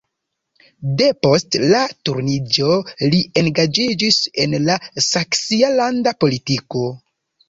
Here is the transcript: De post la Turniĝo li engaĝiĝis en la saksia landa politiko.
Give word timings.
De 0.99 1.07
post 1.25 1.57
la 1.73 1.81
Turniĝo 2.09 2.69
li 3.13 3.19
engaĝiĝis 3.41 4.17
en 4.45 4.55
la 4.63 4.79
saksia 5.09 5.71
landa 5.81 6.15
politiko. 6.27 6.83